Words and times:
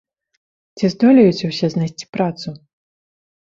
Ці 0.79 0.85
здолеюць 0.93 1.47
усе 1.51 1.71
знайсці 1.77 2.11
працу? 2.19 2.59